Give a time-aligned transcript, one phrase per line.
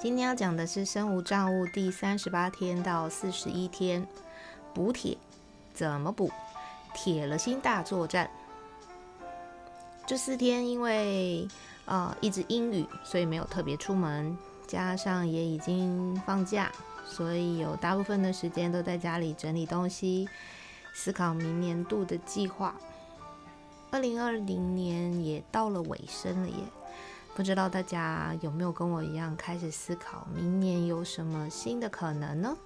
[0.00, 4.06] 今天要讲的是生无障物第三十八天到四十一天，
[4.72, 5.18] 补铁
[5.74, 6.30] 怎么补？
[6.94, 8.30] 铁了心大作战。
[10.06, 11.48] 这四天因为
[11.84, 14.38] 呃一直阴雨，所以没有特别出门，
[14.68, 16.70] 加上也已经放假，
[17.04, 20.28] 所以有大部分的时间都在家里整理东西，
[20.94, 22.72] 思考明年度的计划。
[23.90, 26.54] 二零二零年也到了尾声了耶。
[27.38, 32.56] 不知道大家有没有跟我一样开始思考明年有什么新的可能呢？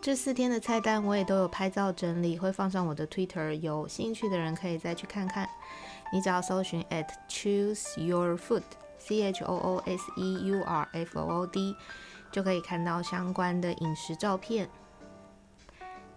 [0.00, 5.50] 这四天的菜单我也都有拍照整理，会放上我的 Twitter，有兴趣的人可以再去看看。
[6.12, 11.74] 你只要搜寻 at choose your food，C H O O S E U R F O O D，
[12.30, 14.70] 就可以看到相关的饮食照片。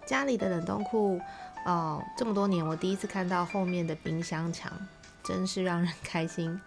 [0.06, 1.20] 家里的冷冻库，
[1.64, 4.72] 哦，这么多年我第一次看到后面的冰箱墙。
[5.26, 6.60] 真是让人 开心。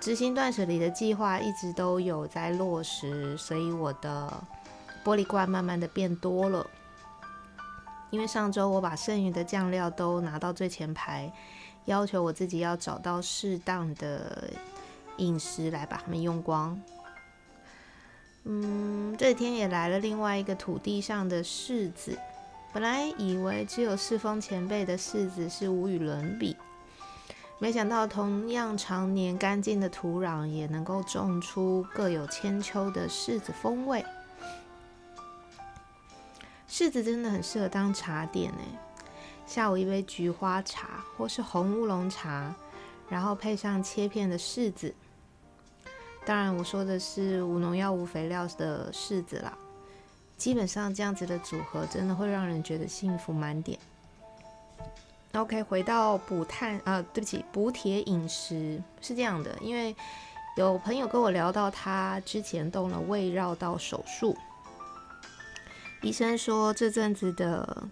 [0.00, 4.32] 执行断舍离的计划一直都有在落实，所以我的
[5.04, 6.64] 玻璃罐慢慢的变多了。
[8.10, 11.30] 因为上周我把剩余的酱料都拿到最前排，
[11.86, 14.50] 要求我自己要找到适当的
[15.16, 16.80] 饮食来把它们用光。
[18.44, 22.16] 嗯，这几天也来了另外一个土地上的柿子，
[22.72, 26.56] 本来以为只有世风前辈的柿子是无与伦比。
[27.60, 34.04] 没想到，同样常年干净的土壤也能够种出各有千秋的柿子风味。
[36.68, 38.60] 柿子真的很适合当茶点呢，
[39.44, 42.54] 下午一杯菊花茶或是红乌龙茶，
[43.08, 44.94] 然后配上切片的柿子。
[46.24, 49.58] 当然，我说的是无农药、无肥料的柿子啦。
[50.36, 53.76] 基本上这样子的组合，真的会让人觉得幸福满点。
[55.34, 59.94] OK，回到补碳啊，对不起，补铁饮食是这样的，因为
[60.56, 64.36] 有朋友跟我聊到，他之前动了胃绕道手术，
[66.02, 67.84] 医生说这阵子的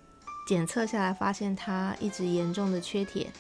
[0.49, 3.31] 检测下来，发现他一直严重的缺铁，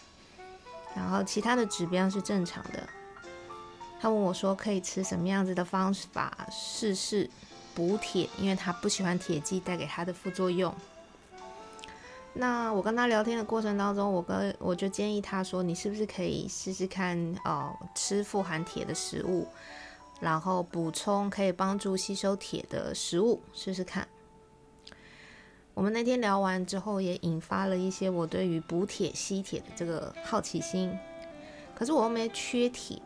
[0.95, 2.87] 然后其他的指标是正常的。
[3.99, 7.29] 他问我说，可以吃什么样子的方法试试
[7.75, 10.73] 补铁，因为他不喜欢铁剂带给他的副作用。
[12.39, 19.49] 那我跟他聊天的过程当中，我跟我就建议他说，你是不是可以试试看哦，吃富含铁的食物，
[20.21, 24.07] 然后补充可以帮助吸收铁的食物，试试看。
[25.73, 30.95] 我们那天聊完之后，也引发了一些我对于补铁吸铁的这个好奇心。
[31.75, 33.01] 可是我又没缺铁，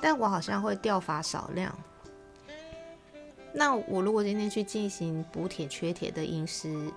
[0.00, 1.74] 但我好像会掉发少量。
[3.54, 6.92] 那我如果今天去进行补铁缺铁的饮食，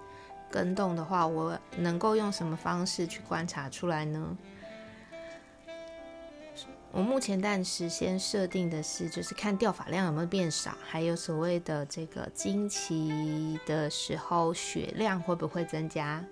[0.52, 4.38] 跟动的话，我能够用什么方式去观察出来呢？
[6.92, 16.26] 我目前暂时先设定的是，就是看掉发量有没有变少，还有所谓的这个经期的时候血量会不会增加。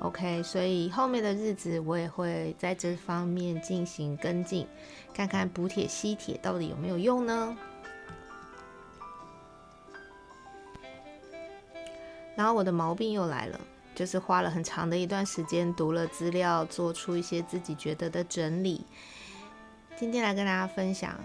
[0.00, 4.66] OK，所以后面的日子我也会在这方面进行跟进，
[5.14, 7.56] 看看补铁吸铁到底有没有用呢？
[12.38, 13.60] 然后我的毛病又来了，
[13.96, 18.84] 就是花了很长的一段时间读了资料，做出一些自己觉得的整理。
[19.96, 21.18] 今天来跟大家分享，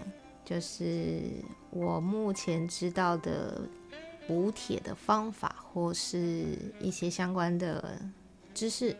[0.44, 1.22] 就是
[1.70, 3.60] 我目前知道的
[4.26, 7.96] 补铁的方法，或是一些相关的
[8.52, 8.96] 知识。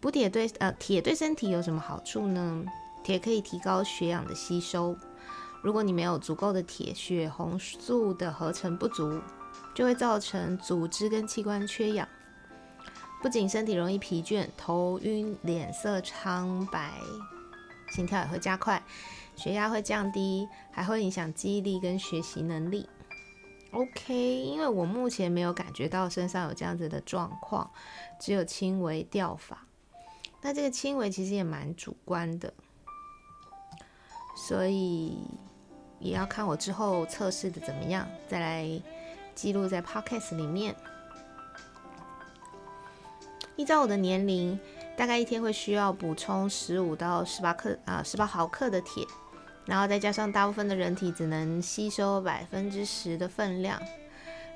[0.00, 2.64] 补铁对呃铁对身体有什么好处呢？
[3.04, 4.96] 铁可以提高血氧的吸收。
[5.62, 9.20] 如果你没有足够的铁，血红素的合成不足。
[9.74, 12.08] 就会造成组织跟器官缺氧，
[13.22, 16.94] 不仅身体容易疲倦、头晕、脸色苍白，
[17.90, 18.82] 心跳也会加快，
[19.36, 22.88] 血压会降低，还会影响记忆力跟学习能力。
[23.72, 27.70] OK，因为我目前没有感觉到身上有这样子的状况，
[28.18, 29.66] 只有轻微掉发。
[30.40, 32.54] 那这个轻微其实也蛮主观的，
[34.34, 35.18] 所以
[35.98, 38.82] 也要看我之后测试的怎么样，再来。
[39.36, 40.74] 记录在 Podcast 里面。
[43.54, 44.58] 依照我的年龄，
[44.96, 49.06] 大概一天会需要补充十五到十八克啊，十八毫克的铁。
[49.64, 53.80] 然后再加上大部分的人体只能吸收百分之十的分量，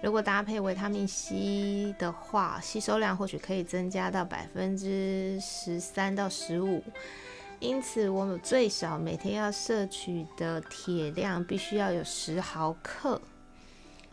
[0.03, 6.83] 如果搭配维他命 C 的话，吸收量或许可以增加到百分之十三到十五。
[7.59, 13.21] 因此，我最少每天要摄取的铁量必须要有十毫克，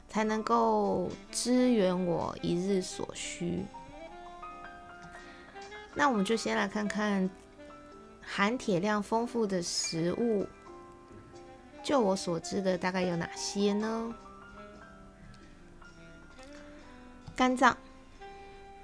[0.08, 3.64] 才能够支援我一日所需。
[5.94, 7.30] 那我们就先来看看
[8.22, 10.48] 含铁量丰富的食物。
[11.84, 14.14] 就我所知的，大概有哪些呢？
[17.36, 17.78] 肝脏，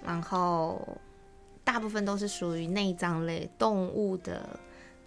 [0.02, 0.98] 然后
[1.64, 4.58] 大部分都是属于内脏类动物的，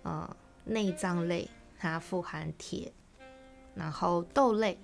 [0.02, 1.48] 呃，内脏类
[1.78, 2.92] 它富含铁。
[3.74, 4.78] 然后豆类、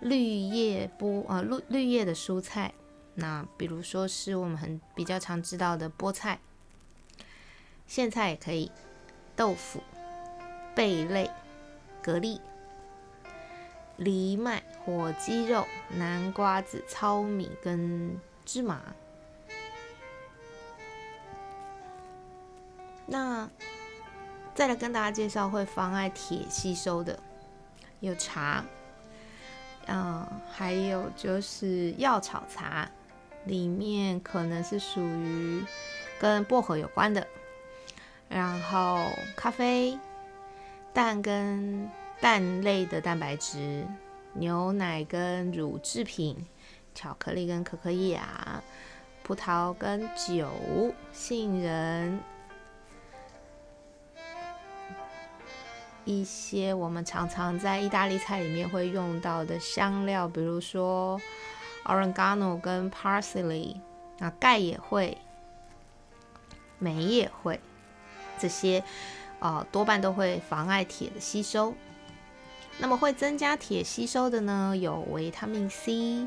[0.00, 2.72] 绿叶菠呃绿绿叶的蔬菜，
[3.14, 6.38] 那比如说是我们很比较常知道的菠菜、
[7.88, 8.70] 苋菜也可以，
[9.34, 9.82] 豆腐、
[10.74, 11.30] 贝类。
[12.02, 12.38] 蛤蜊、
[13.96, 15.66] 藜麦、火鸡肉、
[15.96, 18.80] 南瓜子、糙米跟芝麻。
[23.06, 23.50] 那
[24.54, 27.18] 再来跟大家介绍会妨碍铁吸收的，
[27.98, 28.64] 有茶，
[29.86, 32.88] 嗯，还有就是药草茶，
[33.44, 35.64] 里面可能是属于
[36.20, 37.26] 跟薄荷有关的，
[38.28, 39.98] 然后咖啡。
[40.92, 41.90] 蛋跟
[42.22, 43.86] 蛋类的蛋白质，
[44.32, 46.34] 牛奶跟乳制品，
[46.94, 48.62] 巧克力跟可可亚，
[49.22, 50.48] 葡萄跟酒，
[51.12, 52.18] 杏仁，
[56.06, 61.20] 一些我们常常在意大利菜里面会用到的香料，比如说
[61.84, 63.76] oregano 跟 parsley，
[64.16, 65.18] 那钙也会，
[66.78, 67.60] 镁也会，
[68.38, 68.82] 这些。
[69.38, 71.74] 呃，多半都会妨碍铁的吸收。
[72.78, 76.26] 那么会增加铁吸收的呢，有维他命 C，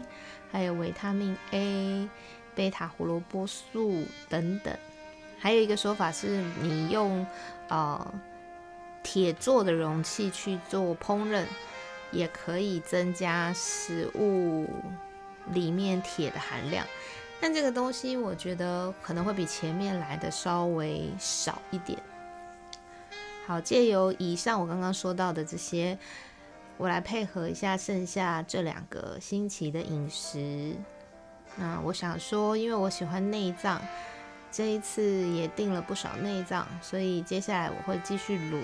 [0.52, 2.08] 还有维他命 A、
[2.54, 4.72] 贝塔胡萝卜素等等。
[5.40, 7.26] 还有一个说法是，你用
[7.68, 8.14] 呃
[9.04, 11.46] 铁做的容器去做烹饪，
[12.12, 14.68] 也可以增加食物
[15.52, 16.86] 里面铁的含量。
[17.42, 21.98] 但这个东西，我觉得可能会比前面来的稍微少一点。
[23.48, 25.98] 好，借由以上我刚刚说到的这些，
[26.78, 30.76] 我来配合一下剩下这两个星期的饮食。
[31.56, 33.82] 那我想说，因为我喜欢内脏，
[34.52, 38.62] 这一次也订了不少内脏，所以接下来我会继续卤。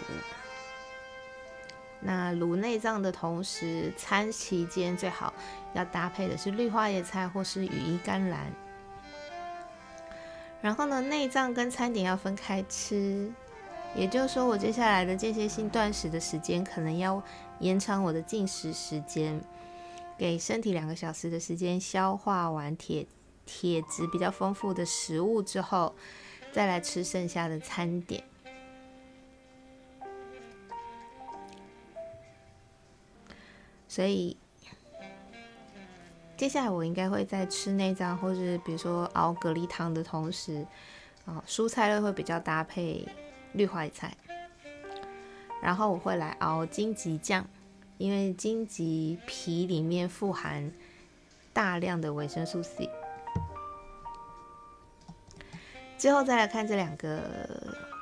[2.01, 5.33] 那卤内脏的同时，餐期间最好
[5.73, 8.51] 要搭配的是绿花叶菜或是羽衣甘蓝。
[10.61, 13.31] 然后呢，内脏跟餐点要分开吃。
[13.95, 17.23] 也就是说，我接下来的间歇性断食的时间，可能要
[17.59, 19.39] 延长我的进食时间，
[20.17, 23.07] 给身体两个小时的时间消化完铁
[23.45, 25.95] 铁质比较丰富的食物之后，
[26.51, 28.23] 再来吃剩下的餐点。
[33.87, 34.35] 所以，
[36.35, 40.65] 接下来我应该会在吃内脏，或是比如说熬蛤蜊汤的同时，
[41.25, 43.07] 啊，蔬菜类会比较搭配。
[43.53, 44.17] 绿花菜，
[45.61, 47.47] 然后我会来熬荆棘酱，
[47.97, 50.73] 因为荆棘皮里面富含
[51.53, 52.89] 大量的维生素 C。
[56.05, 57.19] 最后再来看这两个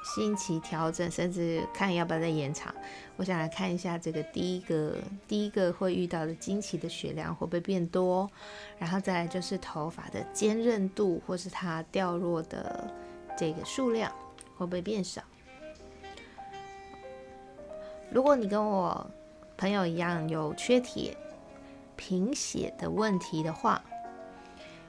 [0.03, 2.75] 星期调整，甚至看要不要再延长。
[3.15, 8.29] 我想来看一下这个第一个第一个会遇到的惊奇的血量会不会变多，
[8.77, 12.91] 然后再来就是头发的坚韧度或是它掉落的
[13.38, 14.12] 这个数量
[14.57, 15.22] 会不会变少。
[18.12, 19.10] 如果你跟我
[19.55, 21.15] 朋友一样有缺铁、
[21.95, 23.81] 贫血的问题的话，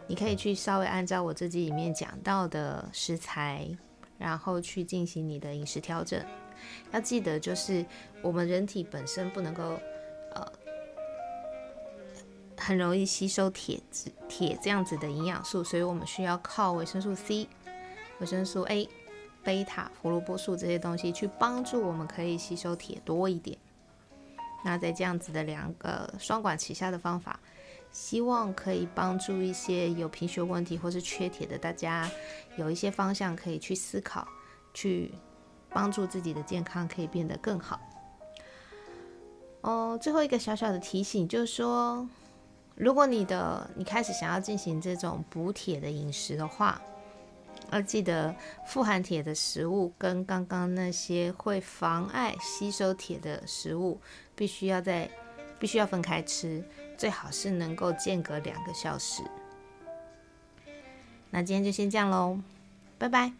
[0.07, 3.69] 你可以去稍微按照我这集里面讲到的食材，
[4.19, 6.25] 然后去进行你的饮食调整。
[6.93, 7.85] 要记得，就是
[8.23, 9.79] 我们人体本身不能够
[10.35, 10.53] 呃
[12.57, 17.49] 很容易吸收铁质、铁这样子的营养素，所以我们需要靠维生素 C、
[18.21, 18.89] 维生素 A。
[19.43, 23.59] 贝塔、胡萝卜素这些东西去帮助我们，可以吸收铁多一点。
[24.65, 27.39] 那在这样子的两个双管齐下的方法，
[27.95, 32.11] 希望可以帮助一些有贫血问题或是缺铁的大家，
[32.59, 34.27] 有一些方向可以去思考，
[34.75, 35.15] 去
[35.71, 37.81] 帮助自己的健康可以变得更好。
[39.61, 42.07] 哦，最后一个小小的提醒就是说，
[42.75, 46.83] 如果你的你开始想要进行这种补铁的饮食的话，
[47.71, 48.35] 要记得
[48.67, 54.01] 富含铁的食物跟刚刚那些会妨碍吸收铁的食物，
[54.35, 55.09] 必须要在
[55.61, 56.63] 必须要分开吃，
[56.97, 59.23] 最好是能够间隔两个小时。
[61.31, 62.39] 那今天就先这样喽，
[62.99, 63.33] 拜拜。